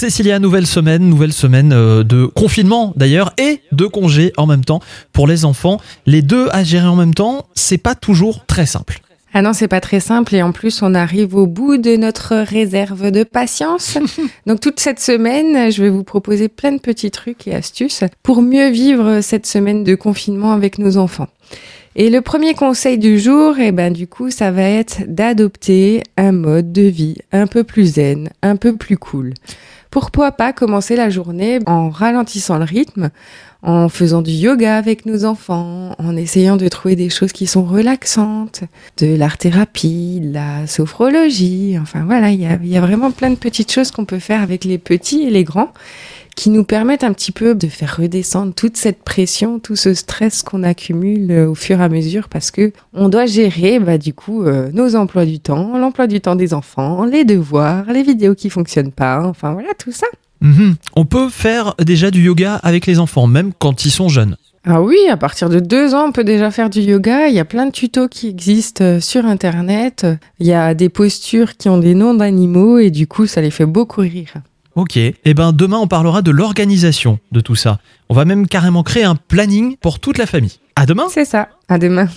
Cécilia, 0.00 0.38
nouvelle 0.38 0.66
semaine, 0.66 1.02
nouvelle 1.02 1.34
semaine 1.34 1.74
euh, 1.74 2.02
de 2.04 2.24
confinement 2.24 2.94
d'ailleurs 2.96 3.34
et 3.36 3.60
de 3.70 3.84
congé 3.84 4.32
en 4.38 4.46
même 4.46 4.64
temps 4.64 4.80
pour 5.12 5.26
les 5.26 5.44
enfants. 5.44 5.78
Les 6.06 6.22
deux 6.22 6.48
à 6.52 6.64
gérer 6.64 6.86
en 6.86 6.96
même 6.96 7.12
temps, 7.12 7.44
c'est 7.54 7.76
pas 7.76 7.94
toujours 7.94 8.46
très 8.46 8.64
simple. 8.64 9.00
Ah 9.34 9.42
non, 9.42 9.52
c'est 9.52 9.68
pas 9.68 9.82
très 9.82 10.00
simple 10.00 10.34
et 10.34 10.42
en 10.42 10.52
plus 10.52 10.80
on 10.80 10.94
arrive 10.94 11.34
au 11.36 11.46
bout 11.46 11.76
de 11.76 11.96
notre 11.96 12.34
réserve 12.34 13.10
de 13.10 13.24
patience. 13.24 13.98
Donc 14.46 14.60
toute 14.60 14.80
cette 14.80 15.00
semaine, 15.00 15.70
je 15.70 15.82
vais 15.82 15.90
vous 15.90 16.02
proposer 16.02 16.48
plein 16.48 16.72
de 16.72 16.80
petits 16.80 17.10
trucs 17.10 17.46
et 17.46 17.54
astuces 17.54 18.04
pour 18.22 18.40
mieux 18.40 18.70
vivre 18.70 19.20
cette 19.20 19.44
semaine 19.44 19.84
de 19.84 19.94
confinement 19.96 20.52
avec 20.52 20.78
nos 20.78 20.96
enfants. 20.96 21.28
Et 21.94 22.08
le 22.08 22.22
premier 22.22 22.54
conseil 22.54 22.96
du 22.96 23.18
jour, 23.18 23.56
eh 23.58 23.70
ben 23.70 23.92
du 23.92 24.06
coup, 24.06 24.30
ça 24.30 24.50
va 24.50 24.62
être 24.62 25.02
d'adopter 25.08 26.04
un 26.16 26.32
mode 26.32 26.72
de 26.72 26.82
vie 26.84 27.18
un 27.32 27.46
peu 27.46 27.64
plus 27.64 27.96
zen, 27.96 28.30
un 28.40 28.56
peu 28.56 28.76
plus 28.76 28.96
cool. 28.96 29.34
Pourquoi 29.90 30.32
pas 30.32 30.52
commencer 30.52 30.94
la 30.94 31.10
journée 31.10 31.58
en 31.66 31.90
ralentissant 31.90 32.58
le 32.58 32.64
rythme, 32.64 33.10
en 33.62 33.88
faisant 33.88 34.22
du 34.22 34.30
yoga 34.30 34.76
avec 34.76 35.04
nos 35.04 35.24
enfants, 35.24 35.94
en 35.98 36.16
essayant 36.16 36.56
de 36.56 36.68
trouver 36.68 36.96
des 36.96 37.10
choses 37.10 37.32
qui 37.32 37.46
sont 37.46 37.64
relaxantes, 37.64 38.62
de 38.98 39.14
l'art-thérapie, 39.14 40.20
de 40.22 40.32
la 40.32 40.66
sophrologie, 40.66 41.76
enfin 41.80 42.04
voilà, 42.04 42.30
il 42.30 42.40
y 42.40 42.76
a, 42.76 42.80
vraiment 42.80 43.10
plein 43.10 43.30
de 43.30 43.36
petites 43.36 43.72
choses 43.72 43.90
qu'on 43.90 44.04
peut 44.04 44.18
faire 44.18 44.42
avec 44.42 44.64
les 44.64 44.78
petits 44.78 45.22
et 45.22 45.30
les 45.30 45.44
grands 45.44 45.72
qui 46.36 46.48
nous 46.48 46.64
permettent 46.64 47.04
un 47.04 47.12
petit 47.12 47.32
peu 47.32 47.54
de 47.54 47.66
faire 47.66 47.96
redescendre 47.98 48.54
toute 48.54 48.76
cette 48.76 49.02
pression, 49.02 49.58
tout 49.58 49.76
ce 49.76 49.92
stress 49.92 50.42
qu'on 50.42 50.62
accumule 50.62 51.32
au 51.32 51.54
fur 51.54 51.80
et 51.80 51.84
à 51.84 51.88
mesure 51.90 52.28
parce 52.28 52.50
que 52.50 52.72
on 52.94 53.10
doit 53.10 53.26
gérer 53.26 53.78
bah, 53.78 53.98
du 53.98 54.14
coup 54.14 54.44
euh, 54.44 54.70
nos 54.72 54.96
emplois 54.96 55.26
du 55.26 55.38
temps, 55.38 55.76
l'emploi 55.76 56.06
du 56.06 56.20
temps 56.22 56.36
des 56.36 56.54
enfants, 56.54 57.04
les 57.04 57.24
devoirs, 57.24 57.92
les 57.92 58.02
vidéos 58.02 58.34
qui 58.34 58.48
fonctionnent 58.48 58.92
pas, 58.92 59.22
enfin 59.26 59.52
voilà 59.52 59.74
tout 59.80 59.92
ça. 59.92 60.06
Mhm. 60.40 60.76
On 60.96 61.04
peut 61.04 61.28
faire 61.28 61.74
déjà 61.78 62.10
du 62.10 62.22
yoga 62.22 62.54
avec 62.56 62.86
les 62.86 62.98
enfants, 62.98 63.26
même 63.26 63.52
quand 63.58 63.84
ils 63.84 63.90
sont 63.90 64.08
jeunes. 64.08 64.36
Ah 64.64 64.82
oui, 64.82 64.98
à 65.10 65.16
partir 65.16 65.48
de 65.48 65.58
deux 65.58 65.94
ans, 65.94 66.08
on 66.08 66.12
peut 66.12 66.24
déjà 66.24 66.50
faire 66.50 66.68
du 66.68 66.80
yoga. 66.80 67.28
Il 67.28 67.34
y 67.34 67.38
a 67.38 67.46
plein 67.46 67.66
de 67.66 67.70
tutos 67.70 68.08
qui 68.08 68.28
existent 68.28 68.84
euh, 68.84 69.00
sur 69.00 69.24
Internet. 69.24 70.06
Il 70.38 70.46
y 70.46 70.52
a 70.52 70.74
des 70.74 70.90
postures 70.90 71.56
qui 71.56 71.70
ont 71.70 71.78
des 71.78 71.94
noms 71.94 72.14
d'animaux 72.14 72.78
et 72.78 72.90
du 72.90 73.06
coup, 73.06 73.26
ça 73.26 73.40
les 73.40 73.50
fait 73.50 73.66
beaucoup 73.66 74.02
rire. 74.02 74.34
Ok, 74.76 74.96
et 74.96 75.16
eh 75.24 75.34
ben 75.34 75.52
demain 75.52 75.78
on 75.78 75.88
parlera 75.88 76.22
de 76.22 76.30
l'organisation 76.30 77.18
de 77.32 77.40
tout 77.40 77.56
ça. 77.56 77.80
On 78.08 78.14
va 78.14 78.24
même 78.24 78.46
carrément 78.46 78.84
créer 78.84 79.02
un 79.02 79.16
planning 79.16 79.76
pour 79.76 79.98
toute 79.98 80.16
la 80.16 80.26
famille. 80.26 80.60
À 80.76 80.86
demain 80.86 81.06
C'est 81.10 81.24
ça, 81.24 81.48
à 81.68 81.78
demain. 81.78 82.08